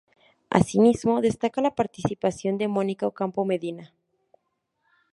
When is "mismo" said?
0.79-1.21